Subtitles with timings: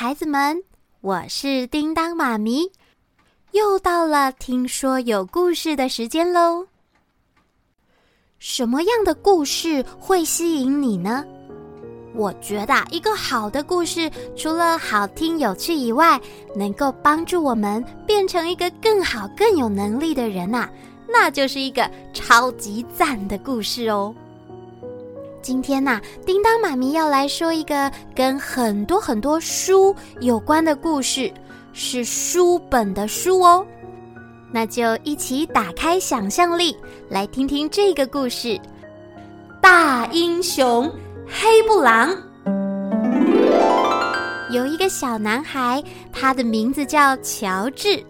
[0.00, 0.62] 孩子们，
[1.02, 2.72] 我是叮当妈咪，
[3.52, 6.66] 又到了听说有故事的时间喽。
[8.38, 11.22] 什么样的故事会吸引你呢？
[12.14, 16.18] 我觉得一个好的故事，除了好听有趣以外，
[16.56, 20.66] 能够帮助我们变成一个更好、更有能力的人呐，
[21.06, 24.14] 那就是一个超级赞的故事哦。
[25.50, 31.28] 今天呐，叮当妈咪要来说一个跟很多很多书有关的故事，
[31.72, 33.66] 是书本的书哦。
[34.52, 36.76] 那就一起打开想象力，
[37.08, 38.60] 来听听这个故事：
[39.60, 40.88] 大英雄
[41.26, 42.16] 黑布朗。
[44.52, 48.00] 有一个小男孩，他的名字叫乔治，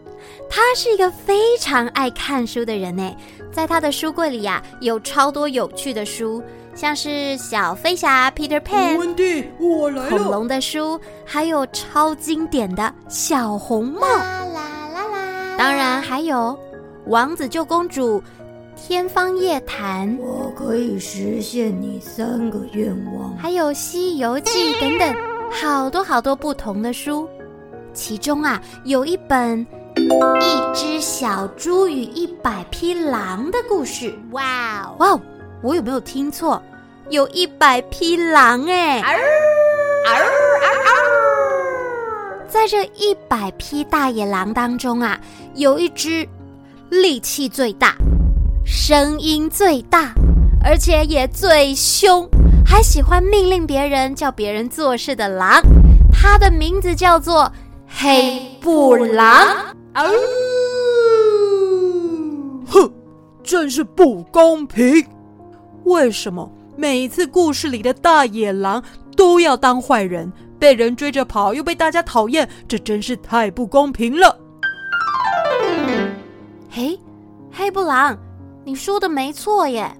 [0.51, 3.11] 他是一个非常爱看书的人呢。
[3.51, 6.43] 在他的书柜里呀，有超多有趣的书。
[6.81, 10.09] 像是小飞侠 Peter Pan，温蒂，我来了。
[10.09, 15.57] 恐龙的书，还有超经典的小红帽，啦啦啦啦。
[15.59, 16.59] 当然还有
[17.05, 18.23] 王子救公主、
[18.75, 25.15] 天方夜谭，我可以实现你三个愿望，还有西游记等等，
[25.51, 27.29] 好多好多不同的书。
[27.93, 29.67] 其中啊，有一本
[30.41, 34.19] 《一只小猪与一百匹狼》的故事。
[34.31, 35.21] 哇哦，哇哦！
[35.63, 36.63] 我有没有听错？
[37.11, 39.03] 有一百匹狼哎！
[42.49, 45.21] 在这一百匹大野狼当中啊，
[45.55, 46.27] 有一只
[46.89, 47.97] 力气最大、
[48.65, 50.13] 声音最大，
[50.65, 52.29] 而且也最凶，
[52.65, 55.61] 还喜欢命令别人、叫别人做事的狼。
[56.13, 57.51] 它的名字叫做
[57.89, 59.75] 黑布朗。
[62.69, 62.93] 哼，
[63.43, 65.05] 真是不公平！
[65.83, 66.49] 为什么
[66.81, 68.83] 每次故事里的大野狼
[69.15, 72.49] 都要当坏人，被人追着跑，又被大家讨厌？
[72.67, 74.35] 这真是太不公平了！
[76.71, 76.99] 嘿，
[77.53, 78.17] 黑布朗，
[78.65, 79.95] 你说的没错耶。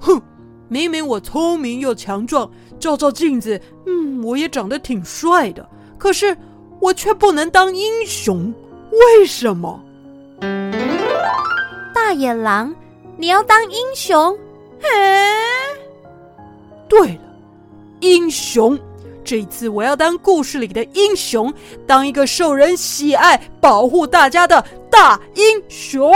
[0.00, 0.20] 哼，
[0.68, 6.36] 明明我聪明又强壮，照照镜子，嗯，我也长得挺帅的，可是
[6.78, 8.52] 我却不能当英雄，
[8.90, 9.82] 为什么？
[11.94, 12.74] 大野狼，
[13.16, 14.36] 你要当英雄？
[14.78, 14.88] 嘿，
[16.92, 17.20] 对了，
[18.00, 18.78] 英雄，
[19.24, 21.50] 这一次我要当故事里的英雄，
[21.86, 26.12] 当一个受人喜爱、保护大家的大英雄。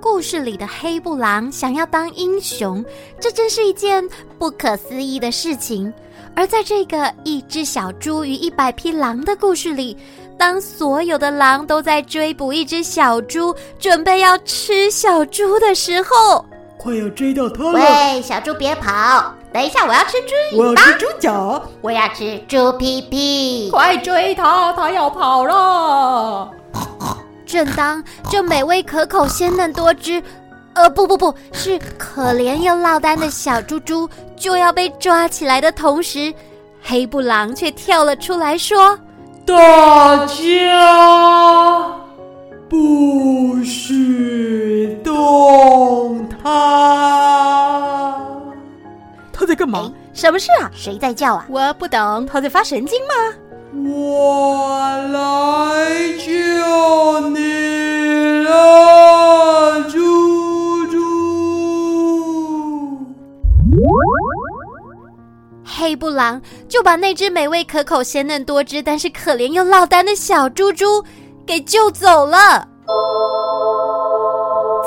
[0.00, 2.82] 故事里的黑布朗想要当英雄，
[3.20, 4.02] 这真是一件
[4.38, 5.92] 不可思议的事情。
[6.34, 9.94] 而在这个一只小猪与一百匹狼的故事里，
[10.38, 16.44] 当所有的狼都在追捕一只小猪，准备要吃小猪的时候，
[16.76, 17.72] 快要追到它了！
[17.72, 19.32] 喂，小猪别跑！
[19.52, 23.70] 等一下，我要吃猪尾巴，我要吃猪脚，我要吃猪屁屁！
[23.70, 26.50] 快追它，它要跑了！
[27.46, 30.22] 正当这美味可口、鲜嫩多汁，
[30.72, 36.32] 呃，不不不，是可怜又落单的小猪猪就要被抓起来的同时，
[36.82, 38.98] 黑布狼却跳了出来说。
[39.44, 40.34] 大家
[42.68, 48.16] 不许动它！
[49.32, 49.92] 他在干嘛？
[50.12, 50.70] 什么事啊？
[50.72, 51.44] 谁在叫啊？
[51.48, 53.14] 我不懂，他在发神经吗？
[53.90, 56.32] 我来救
[57.30, 60.98] 你了，猪猪。
[65.64, 66.40] 黑布朗
[66.72, 71.04] 就把那只美味可口、鲜嫩多汁，但是可怜又落单的小猪猪
[71.46, 72.66] 给救走了。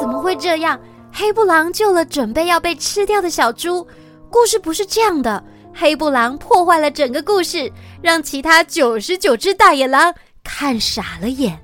[0.02, 0.80] 怎么会这样？
[1.14, 3.88] 黑布朗救了准备要被吃掉的小猪。
[4.32, 5.44] 故事不是这样的。
[5.76, 7.72] 黑布朗破坏了整个故事，
[8.02, 10.12] 让其他九十九只大野狼
[10.44, 11.56] 看傻了眼。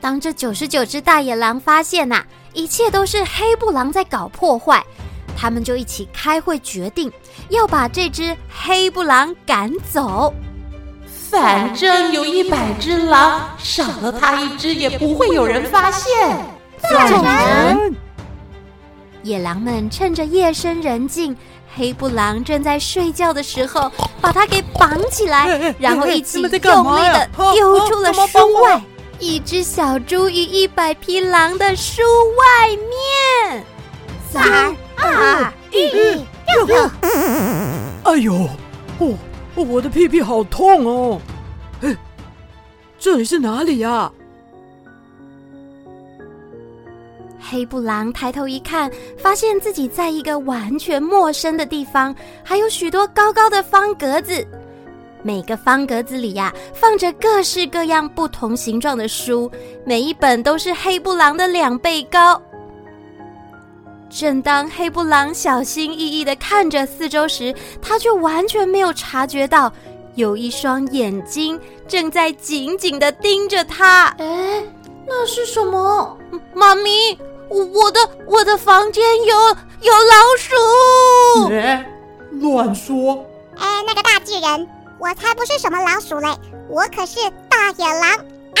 [0.00, 4.84] 当这九十九只大野狼发现呐、一切都是黑布狼在搞破坏，
[5.36, 7.10] 他们就一起开会决定
[7.48, 10.34] 要把这只黑布狼赶走。
[11.30, 16.36] 反正有一百只狼，少了它一只也不会有人发现。
[16.90, 17.94] 赞成！
[19.22, 21.36] 野狼们趁着夜深人静，
[21.76, 28.82] 黑布狼正在睡觉的时候，把它给绑起来，然后一起用力的丢出了书外。
[29.20, 32.02] 一只小猪与一百匹狼的书
[32.38, 32.68] 外
[33.50, 33.64] 面，
[34.30, 36.24] 三二一，
[36.66, 36.90] 跳！
[38.04, 38.48] 哎呦，
[38.98, 39.14] 哦，
[39.54, 41.20] 我的屁屁好痛哦！
[41.82, 41.94] 哎，
[42.98, 44.10] 这里是哪里呀？
[47.38, 54.46] 黑布狼抬头一看，发现自己在一个完全陌生的地方，还有许多高高的方格子。
[55.22, 59.50] 每个方格子里呀，放着各式各样不同形状的书，
[59.84, 62.40] 每一本都是黑布狼的两倍高。
[64.08, 69.72] 正当黑布狼小心翼翼地看着四周时，他却完全没有察觉到，
[70.16, 74.06] 有一双眼睛正在紧紧地盯着他。
[74.18, 74.64] 哎，
[75.06, 76.18] 那是什么？
[76.54, 77.16] 妈咪，
[77.48, 79.36] 我的我的房间有
[79.82, 81.52] 有老鼠！
[81.52, 81.86] 哎，
[82.32, 83.24] 乱说！
[83.56, 84.68] 哎，那个大巨人。
[85.00, 86.28] 我才不是什么老鼠嘞，
[86.68, 87.18] 我可是
[87.48, 88.10] 大野狼！
[88.10, 88.60] 啊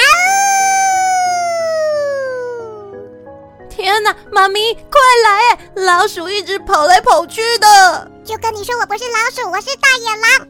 [2.88, 2.96] 呜！
[3.68, 5.58] 天哪，妈咪，快来！
[5.84, 8.10] 老鼠一直跑来跑去的。
[8.24, 10.48] 就跟你说，我不是老鼠，我是大野狼。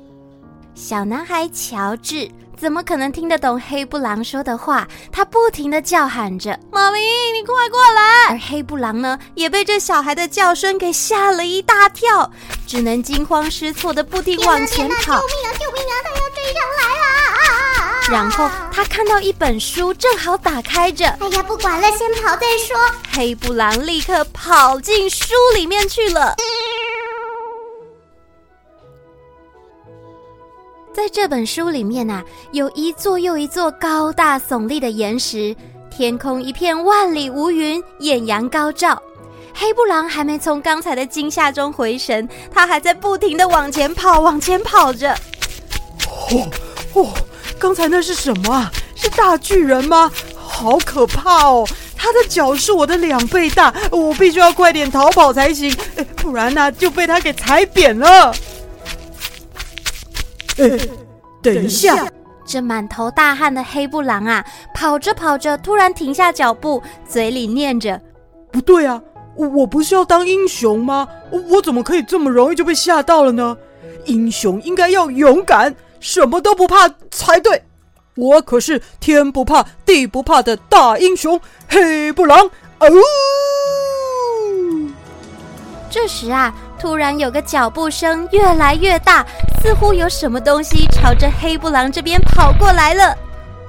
[0.77, 2.31] 小男孩乔治。
[2.61, 4.87] 怎么可能听得懂黑布狼说的话？
[5.11, 6.99] 他不停地叫喊着：“妈咪，
[7.33, 12.31] 你快过来！”而黑布狼呢，也被这小孩的叫声给吓了一大跳，
[12.67, 14.97] 只能惊慌失措地不停往前跑。
[14.97, 15.49] 救命啊！
[15.59, 15.95] 救命啊！
[16.05, 17.11] 他要追上来了！
[18.11, 21.07] 然后他看到一本书正好打开着。
[21.07, 22.77] 哎呀，不管了，先跑再说。
[23.11, 26.37] 黑布狼立刻跑进书里面去了。
[30.93, 35.55] 在这本书里面啊，有一座又一座高大耸立的岩石，
[35.89, 39.01] 天空一片万里无云，艳阳高照。
[39.55, 45.13] 黑布狼还没从刚才的惊吓中回神，他还在不停地往前跑，往前跑着。
[45.13, 46.49] 哦
[46.95, 47.09] 哦，
[47.59, 48.71] 刚才那是什么啊？
[48.97, 50.11] 是大巨人吗？
[50.37, 51.67] 好可怕哦！
[51.97, 55.75] 他的脚是我的两倍大，我必须要快点逃跑才行，
[56.17, 58.35] 不然呢，就被他给踩扁了。
[60.61, 60.79] 哎，
[61.43, 62.07] 等一下！
[62.45, 68.01] 这满头大汗的黑布狼啊，跑着跑着，突然停下脚步，嘴里念着
[68.51, 69.01] ：“不对啊，
[69.37, 71.09] 我我不是要当英雄吗？
[71.49, 73.57] 我怎么可以这么容易就被吓到了呢？
[74.07, 77.63] 英雄应该要勇敢，什么都不怕才对。
[78.17, 82.87] 我可是天不怕地不怕的大英雄黑布狼！”哦，
[85.89, 86.53] 这时啊。
[86.81, 89.25] 突然有个脚步声越来越大，
[89.63, 93.05] 似乎有什么东西朝着黑布狼这边跑过来了。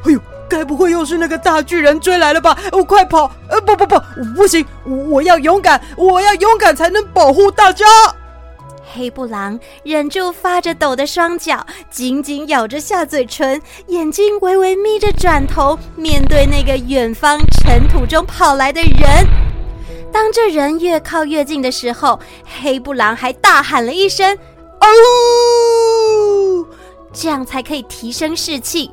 [0.06, 2.58] 哎呦，该不会又是那个大巨人追来了吧？
[2.72, 3.30] 我快跑！
[3.50, 4.00] 呃，不不不，
[4.36, 4.66] 不行，
[5.10, 7.86] 我要勇敢，我要勇敢才能保护大家。
[8.94, 19.51] 黑布狼忍住发着抖的双脚，紧紧咬着下嘴唇，眼睛微微眯着，转头面对那个远方尘土中跑来的人。
[20.12, 22.20] 当这人越靠越近的时候，
[22.62, 24.38] 黑布狼还大喊了一声
[24.82, 26.68] ：“哦！”
[27.14, 28.92] 这样才可以提升士气。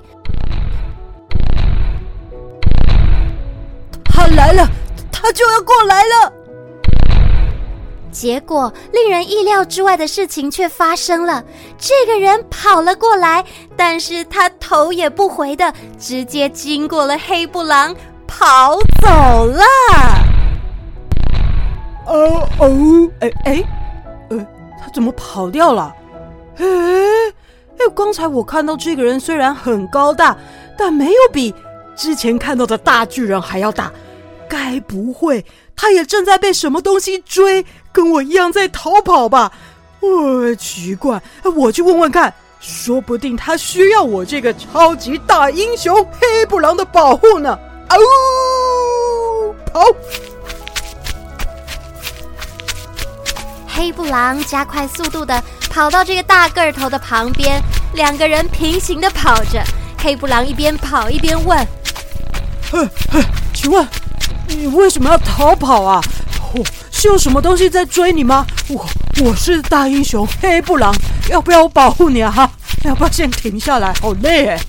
[4.05, 4.69] 他来了，
[5.13, 6.33] 他就要过来了。
[8.11, 11.45] 结果，令人意料之外的事情却发生了。
[11.79, 13.45] 这个人跑了过来，
[13.77, 17.95] 但是他头也不回的直接经过了黑布狼，
[18.27, 19.65] 跑走了。
[22.09, 23.65] 哦哦，哎哎，
[24.31, 24.47] 呃，
[24.81, 25.95] 他怎么跑掉了？
[26.57, 30.37] 哎哎，刚才我看到这个人虽然很高大，
[30.77, 31.55] 但没有比
[31.95, 33.93] 之前看到的大巨人还要大。
[34.49, 35.45] 该不会
[35.77, 39.53] 他也正在被什么东西追，跟我一样在逃跑吧？
[40.01, 41.23] 呃，奇怪，
[41.55, 47.59] 我去问问看，说不定他需要我这个超级大英雄黑布狼的保护呢。
[47.91, 49.83] 哦，跑！
[53.79, 57.63] 黑布狼加快速度的跑到这个大个头的旁边，
[57.95, 59.63] 两个人平行的跑着。
[60.03, 61.57] 黑布狼一边跑一边问
[62.73, 63.23] ：“嘿嘿，
[63.55, 63.87] 请问
[64.49, 66.03] 你为什么要逃跑啊？
[66.53, 68.45] 哦是有什么东西在追你吗？
[68.69, 68.85] 我
[69.25, 70.93] 我是大英雄黑布狼，
[71.31, 72.33] 要不要我保护你啊？
[72.33, 72.51] 哈，
[72.83, 73.95] 要不要先停下来？
[74.01, 74.61] 好累哎。”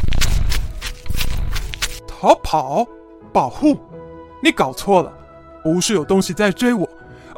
[2.07, 2.85] 逃跑？
[3.33, 3.75] 保护？
[4.43, 5.11] 你搞错了，
[5.63, 6.87] 不是有东西在追我。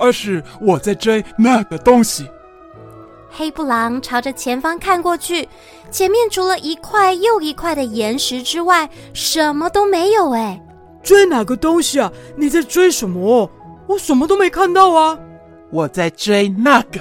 [0.02, 2.28] 而是我在追那个东西。
[3.30, 5.48] 黑布狼朝着前方看过去，
[5.90, 10.32] 前面除了一块又一块的岩石之外，什么都没有。
[10.32, 10.62] 哎，
[11.02, 12.12] 追哪个东西啊？
[12.36, 13.50] 你在追什么？
[13.88, 15.18] 我什么都没看到啊！
[15.70, 17.00] 我在追那个。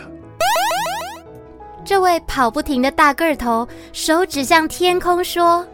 [1.85, 5.67] 这位跑不停的大个头手指向天空说：“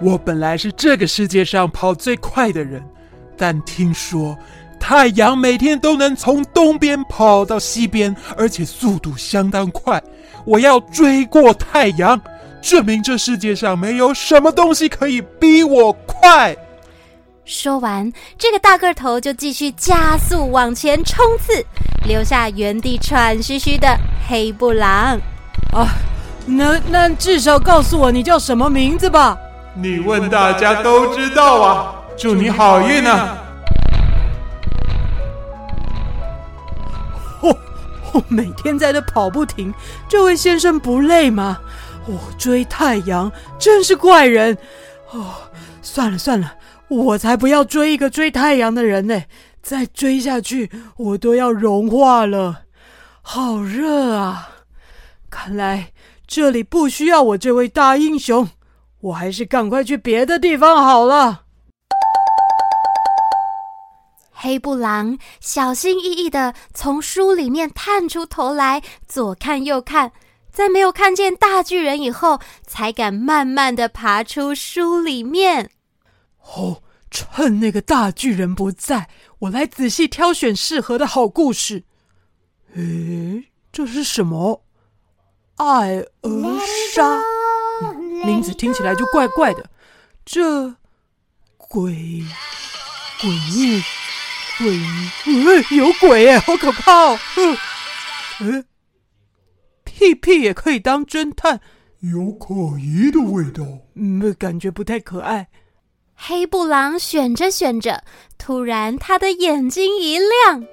[0.00, 2.84] 我本来是这个世界上跑最快的人，
[3.38, 4.36] 但听说……”
[4.80, 10.02] 太阳每天都能从东边跑到西边，而且速度相当快。
[10.44, 12.20] 我要追过太阳，
[12.62, 16.56] 证明这世界上没有什么东西可以比我快。
[17.44, 21.64] 说完，这个大个头就继续加速往前冲刺，
[22.06, 23.96] 留下原地喘吁吁的
[24.28, 25.18] 黑布朗。
[25.72, 25.88] 啊，
[26.46, 29.36] 那那至少告诉我你叫什么名字吧？
[29.74, 31.94] 你问大家都知道啊！
[32.16, 33.38] 祝你好运啊！
[38.12, 39.72] 我，每天在这跑不停，
[40.08, 41.58] 这位先生不累吗？
[42.06, 44.56] 我，追太阳真是怪人。
[45.10, 45.34] 哦，
[45.82, 46.54] 算了算了。
[46.88, 49.22] 我才不要追一个追太阳的人呢！
[49.60, 52.62] 再追下去，我都要融化了。
[53.20, 54.48] 好热啊！
[55.28, 55.92] 看来
[56.26, 58.48] 这里不需要我这位大英雄，
[59.00, 61.42] 我还是赶快去别的地方好了。
[64.40, 70.12] 黑布朗小心翼翼的从书里面探出头来，左看右看，
[70.52, 75.72] 在没有看见大巨人以后，才敢慢慢的爬出书里面。
[76.54, 76.80] 哦，
[77.10, 79.08] 趁那个大巨人不在，
[79.40, 81.82] 我来仔细挑选适合的好故事。
[82.76, 84.62] 诶，这是什么？
[85.56, 86.06] 艾尔
[86.94, 87.20] 莎，
[87.82, 89.68] 嗯，名字听起来就怪怪的。
[90.24, 90.76] 这
[91.56, 92.24] 鬼
[93.20, 93.82] 鬼灭
[94.58, 94.78] 鬼，
[95.26, 97.18] 嗯，有鬼哎，好可怕哦！
[98.40, 98.64] 嗯，
[99.84, 101.60] 屁屁也可以当侦探，
[102.00, 103.62] 有可疑的味道，
[103.94, 105.48] 嗯，感觉不太可爱。
[106.14, 108.02] 黑布朗选着选着，
[108.36, 110.64] 突然他的眼睛一亮。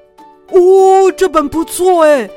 [0.50, 2.30] 哦，这本不错哎！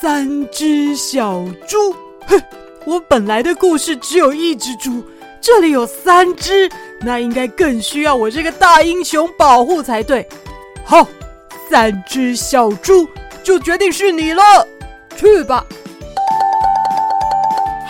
[0.00, 1.92] 三只小猪。
[2.26, 2.40] 哼，
[2.84, 5.04] 我本来的故事只有一只猪，
[5.40, 6.70] 这里有三只，
[7.00, 10.28] 那应该更需要我这个大英雄保护才对。
[10.90, 11.06] 好，
[11.68, 13.06] 三只小猪
[13.44, 14.42] 就决定是你了，
[15.14, 15.62] 去吧。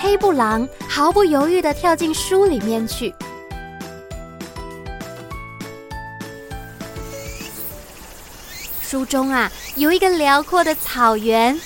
[0.03, 3.15] 黑布朗毫不犹豫地跳进书里面去。
[8.83, 11.57] 书中啊，有一个辽阔的草原，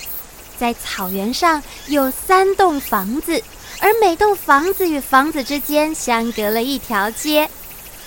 [0.58, 3.42] 在草原上有三栋房子，
[3.80, 7.48] 而每栋房子与房子之间相隔了一条街。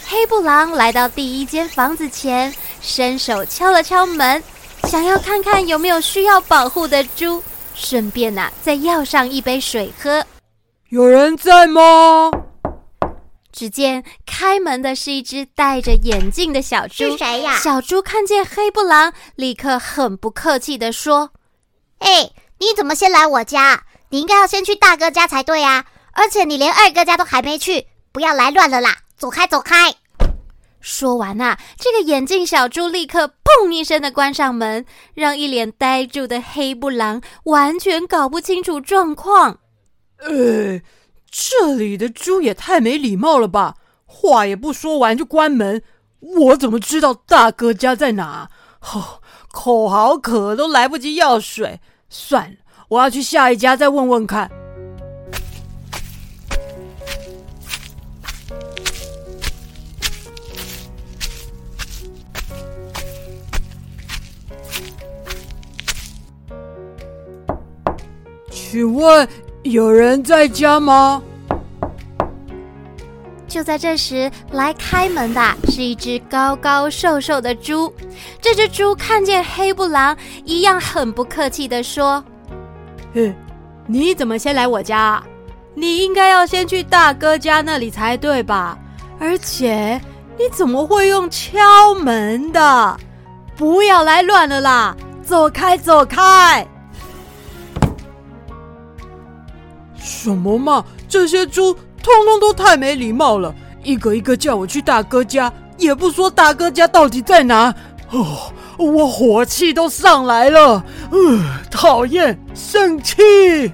[0.07, 2.53] 黑布朗来到第一间房子前，
[2.85, 4.41] 伸手敲了敲门，
[4.83, 7.41] 想要看看有没有需要保护的猪，
[7.73, 10.23] 顺便啊，再要上一杯水喝。
[10.89, 11.81] 有人在吗？
[13.51, 17.11] 只见开门的是一只戴着眼镜的小猪。
[17.11, 17.57] 是谁呀？
[17.57, 21.31] 小猪看见黑布朗，立刻很不客气地说
[21.99, 23.83] ：“哎，你怎么先来我家？
[24.09, 25.85] 你应该要先去大哥家才对啊！
[26.11, 28.95] 而且你连二哥家都还没去，不要来乱了啦！
[29.17, 29.95] 走开，走开！”
[30.85, 39.57] 说完啊，这个眼镜小猪立刻砰一声的关上门，让一脸呆住的黑布朗完全搞不清楚状况。
[40.19, 40.79] 呃。
[41.37, 43.75] 这里的猪也太没礼貌了吧！
[44.05, 45.81] 话也不说完就关门，
[46.21, 48.49] 我怎么知道大哥家在哪？
[48.93, 49.19] 哦，
[49.51, 51.81] 口好渴，都来不及要水。
[52.07, 54.49] 算了，我要去下一家再问问看。
[68.75, 69.25] 请问？
[69.63, 71.23] 有人在家吗？
[73.47, 77.93] 就在这时，来开门的是一只高高瘦瘦的猪。
[78.41, 82.21] 这只猪看见黑布朗，一样很不客气的说
[83.15, 83.33] ：“嘿，
[83.87, 85.23] 你怎么先来我家？
[85.73, 88.77] 你应该要先去大哥家那里才对吧？
[89.17, 90.01] 而且
[90.37, 92.97] 你怎么会用敲门的？
[93.55, 94.93] 不要来乱了啦！
[95.23, 96.67] 走开，走开！”
[100.05, 100.85] 什么嘛！
[101.09, 107.73] 这些猪通通都太没礼貌了，一个一个叫我去大哥家，也不说大哥家到底在哪。
[108.11, 113.73] 哦，我火气都上来了，嗯、呃，讨厌，生气。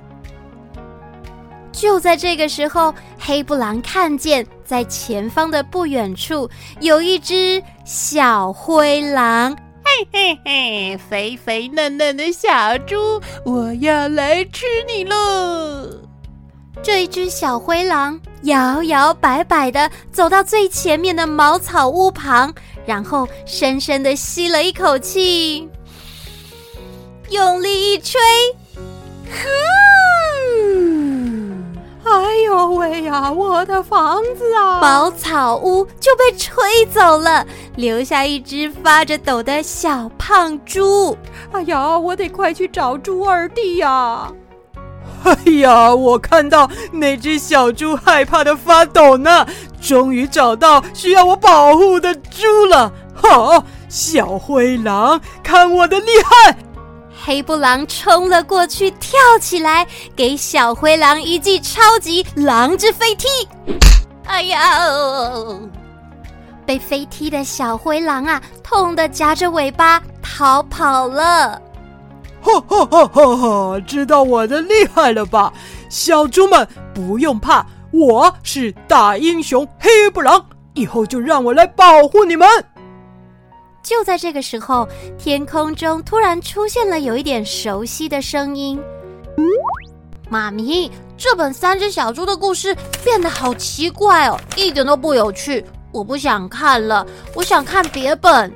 [1.72, 16.01] 就在这个时候，黑布朗看见在前方的不远处有一只小灰狼，嘿嘿嘿，肥肥嫩嫩的小猪，我要来吃你了。
[16.84, 22.54] 这一只小灰狼摇摇摆摆地走到最前面的茅草屋旁，
[22.86, 25.70] 然后深深地吸了一口气，
[27.30, 28.20] 用力一吹，
[29.30, 29.38] 哼！
[32.04, 34.82] 哎呦喂呀，我的房子啊！
[34.82, 41.16] 茅草屋就被吹走了，留下一只发着抖的小胖猪。
[41.52, 44.30] 哎呀，我得快去找猪二弟呀！
[45.24, 49.46] 哎呀，我看到那只小猪害怕的发抖呢，
[49.82, 52.92] 终于找到需要我保护的猪了！
[53.14, 56.58] 好，小灰狼，看我的厉害！
[57.24, 59.86] 黑布狼冲了过去，跳起来，
[60.16, 63.28] 给小灰狼一记超级狼之飞踢。
[64.26, 64.80] 哎呀！
[66.66, 71.62] 被飞踢的小灰狼啊，痛得夹着尾巴逃跑了。
[72.60, 73.80] 哈哈哈哈哈！
[73.82, 75.54] 知道我的厉害了吧，
[75.90, 82.48] 小猪们不用怕，我是大英雄黑布朗，以后就让我来保护你们。
[83.84, 88.80] 就在这个时候，天空中突然出现了有一点熟悉的声音。
[90.30, 97.06] 妈咪，这本三只小猪的故事变得好奇怪哦，一点都不有趣，我不想看了，
[97.36, 98.54] 我想看别本。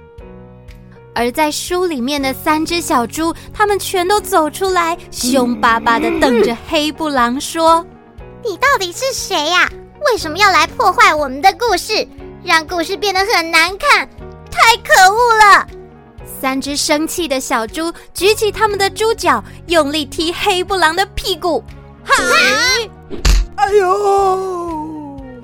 [1.15, 7.83] 而在书里面的三只小猪，他们全都走出来，凶巴巴的瞪着黑布狼说
[8.43, 9.67] ：“你到底是谁呀？
[10.11, 12.05] 为什么要来破坏我们的故事，
[12.43, 14.07] 让故事变得很难看？
[14.51, 15.65] 太可恶了！”
[16.41, 21.63] 三只生气的小猪举起他们的猪脚，用力踢黑布狼的屁股。
[22.03, 22.13] 哈！
[23.55, 24.64] 哎呦！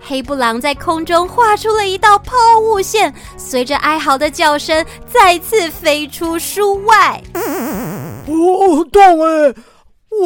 [0.01, 7.23] 黑布朗在空中画出了一道抛物线，随着哀嚎的叫声，再次飞出书外。
[7.35, 9.55] 哦，痛哎！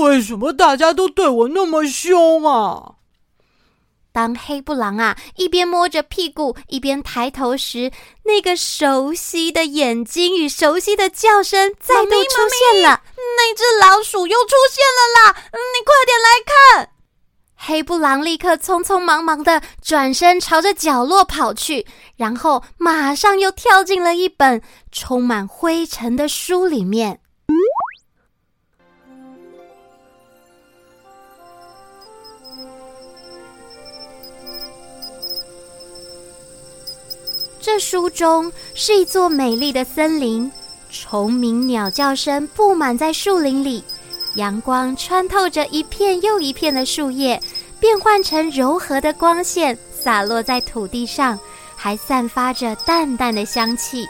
[0.01, 2.93] 为什么大家都对我那么凶啊？
[4.11, 7.91] 当黑布朗啊一边摸着屁股一边抬头时，
[8.23, 13.01] 那个熟悉的眼睛与熟悉的叫声再度出现了。
[13.37, 15.43] 那只老鼠又出现了啦！
[17.75, 24.61] 黑布朗立刻匆匆忙忙的转身朝着角落跑去，然后马上又跳进了一本
[24.93, 27.19] 充满灰尘的书里面。
[37.59, 40.49] 这书中是一座美丽的森林，
[40.89, 43.83] 虫鸣鸟叫声布满在树林里。
[44.35, 47.41] 阳光穿透着一片又一片的树叶，
[47.85, 51.37] 变换成柔和的光线，洒落在土地上，
[51.75, 54.07] 还散发着淡淡的香气。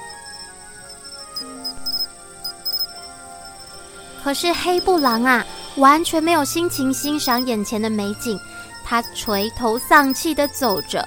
[4.24, 8.40] 可是黑布狼啊，完全没有心情欣赏眼前的美景，
[8.82, 11.06] 他垂头丧气地走着。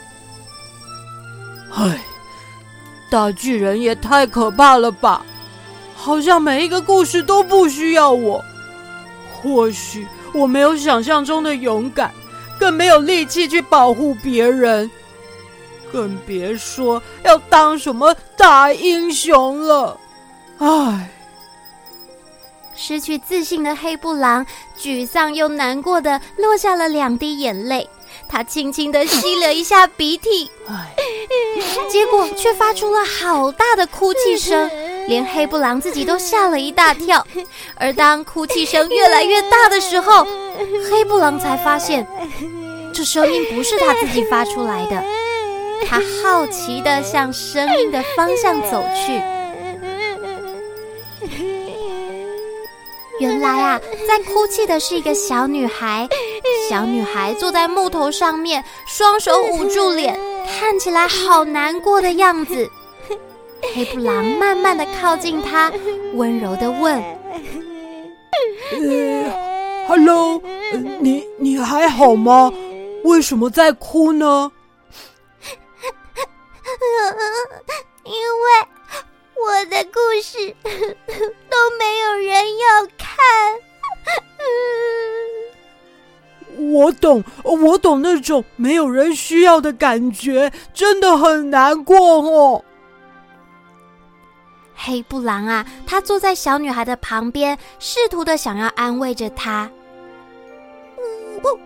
[1.72, 1.98] 唉，
[3.08, 5.24] 大巨人也太可怕了吧！
[5.96, 8.44] 好像每一个故事都不需要我。
[9.40, 12.12] 或许我没有想象中的勇敢，
[12.58, 14.90] 更没有力气去保护别人，
[15.92, 19.98] 更别说要当什么大英雄了。
[20.58, 21.10] 唉，
[22.74, 24.44] 失去自信的黑布狼
[24.78, 27.88] 沮丧又难过的落下了两滴眼泪，
[28.28, 30.94] 他轻轻的吸了一下鼻涕，唉，
[31.88, 34.68] 结果却发出了好大的哭泣声。
[35.08, 37.26] 连黑布狼自己都吓了一大跳，
[37.76, 40.26] 而当哭泣声越来越大的时候，
[40.88, 42.06] 黑布狼才发现，
[42.94, 45.02] 这声音不是他自己发出来的。
[45.86, 49.22] 他好奇地向声音的方向走去。
[53.18, 56.06] 原来啊，在哭泣的是一个小女孩，
[56.68, 60.20] 小女孩坐在木头上面，双手捂住脸，
[60.60, 62.70] 看起来好难过的样子。
[63.74, 65.72] 黑布狼慢慢的靠近他，
[66.14, 67.02] 温柔的问
[68.72, 70.42] ：“呃，Hello，
[71.00, 72.52] 你你还好吗？
[73.04, 74.50] 为什么在哭呢？”
[78.04, 78.46] 因为
[79.34, 83.06] 我的故事都没有人要看。
[86.72, 92.64] 我懂，我懂那种没有人需要的感觉，真的很难过哦。
[94.80, 99.68] 黑布狼啊，他坐在小女孩的旁边，试图的想要安慰着她。
[101.42, 101.58] 我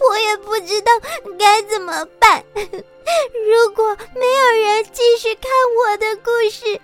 [0.00, 0.92] 我也不知道
[1.38, 2.44] 该怎么办。
[2.54, 5.50] 如果没有人继续看
[5.82, 6.80] 我的故事，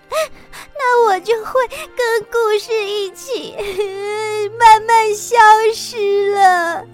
[0.76, 3.54] 那我就会跟故事一起
[4.58, 5.36] 慢慢消
[5.74, 6.84] 失了。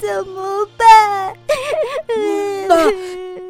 [0.00, 1.36] 怎么办？
[2.68, 2.90] 那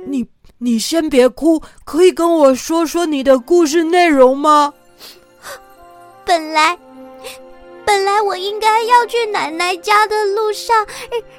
[0.07, 0.27] 你？
[0.65, 4.73] 你先别哭，可以跟我说说你的故事内容吗？
[6.25, 6.79] 本来，
[7.85, 10.75] 本来我应该要去奶奶家的路上，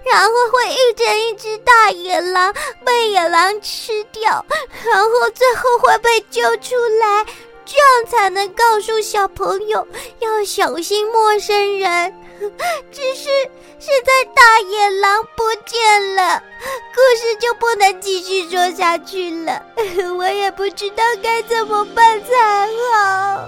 [0.04, 2.54] 然后会遇见一只大野狼，
[2.86, 4.46] 被野狼吃掉，
[4.86, 7.26] 然后最后会被救出来，
[7.66, 9.88] 这样才能告诉小朋友
[10.20, 12.14] 要小心陌生人。
[12.92, 13.30] 只是
[13.86, 16.42] 现在大野狼不见了，
[16.92, 19.62] 故事就不能继续说下去了。
[20.18, 23.48] 我也不知道该怎么办才好。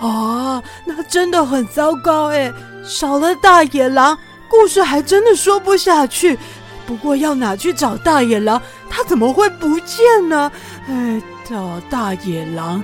[0.08, 2.50] 啊，那真的很糟糕哎！
[2.82, 6.38] 少了大野狼，故事还真的说不下去。
[6.86, 8.62] 不过要哪去找大野狼？
[8.88, 10.50] 他怎么会不见呢？
[10.88, 12.82] 哎，找大野狼，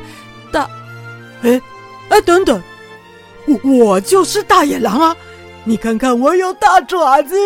[0.53, 0.69] 大，
[1.43, 1.59] 哎，
[2.11, 2.63] 哎，等等，
[3.49, 5.17] 我我就是大野狼啊！
[5.65, 7.37] 你看看，我有大爪子，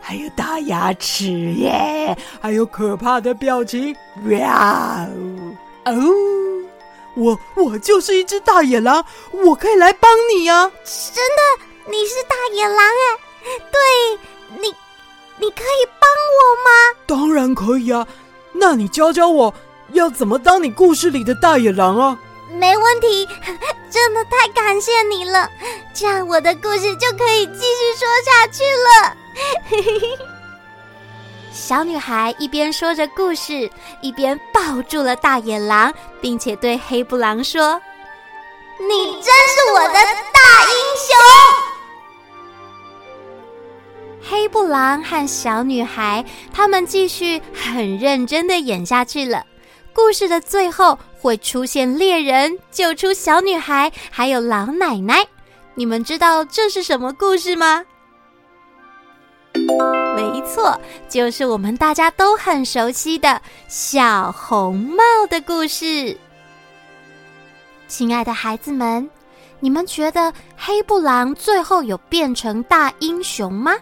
[0.00, 3.94] 还有大牙齿耶，还有可怕的表情，
[4.28, 5.06] 哇
[5.84, 5.94] 哦！
[7.14, 10.70] 我我就是一只大野狼，我可以来帮你呀！
[10.84, 13.58] 真的，你是大野狼哎？
[13.72, 14.68] 对，你，
[15.38, 16.98] 你可以帮我吗？
[17.06, 18.06] 当然可以啊！
[18.52, 19.54] 那你教教我
[19.92, 22.18] 要怎么当你故事里的大野狼啊？
[22.52, 23.28] 没问题，
[23.90, 25.50] 真的太感谢你了，
[25.92, 29.16] 这样我的故事就可以继续说下去了。
[31.52, 37.80] 小女孩一边说着故事，一边抱住了大野狼，并且对黑布狼说
[38.78, 41.16] ：“你真是我的大英雄！”
[44.28, 49.44] 黑布狼和小女孩他们继续很认真的演下去了。
[49.92, 55.26] 故事的最后会出现猎人救出小女孩，还有老奶奶。
[55.74, 57.84] 你们知道这是什么故事吗？
[60.14, 66.16] 没错，就是我们大家都很熟悉的小红帽的故事。
[67.88, 69.10] 亲爱的孩子们，
[69.58, 73.74] 你们觉得黑布狼最后有变成大英雄吗？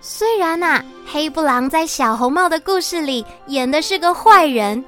[0.00, 4.82] 虽然呐、啊，黑布狼在小红帽的故事里演的是个坏人，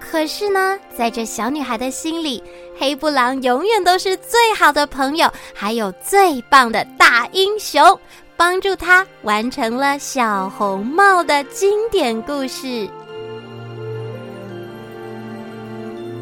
[0.00, 2.42] 可是呢，在这小女孩的心里，
[2.78, 7.98] 黑布狼永远都是最好的朋友，还有最棒的大英雄。
[8.36, 12.88] 帮助他完成了小红帽的经典故事。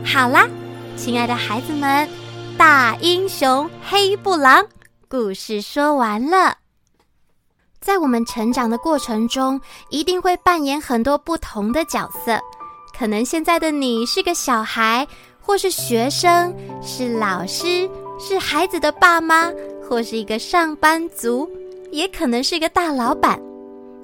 [0.05, 0.49] 好啦，
[0.97, 2.09] 亲爱的孩子们，
[2.57, 4.67] 大英雄黑布狼
[5.09, 6.57] 故事说完了。
[7.81, 12.41] 在我们成长的过程中，一定会扮演很多不同的角色。
[12.99, 15.07] 可能现在的你是个小孩，
[15.41, 19.53] 或是学生，是老师，是孩子的爸妈，
[19.89, 21.49] 或是一个上班族。
[21.93, 23.41] 也可能是一个大老板，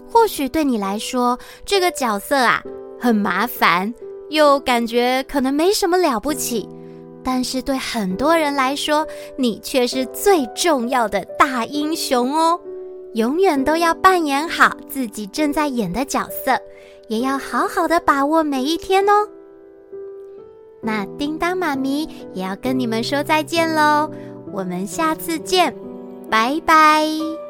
[0.08, 2.62] 或许对你来说，这个角色啊
[2.98, 3.92] 很麻烦，
[4.30, 6.68] 又感觉可能没什么了不起。
[7.22, 12.58] 但是对很多人来说，你却是最重要的大英雄哦！
[13.14, 16.58] 永远都要扮演好自己正在演的角色，
[17.08, 19.28] 也要好好的把握每一天哦。
[20.82, 24.10] 那叮当妈咪也要跟你们说再见喽，
[24.52, 25.74] 我们下次见，
[26.30, 27.43] 拜拜。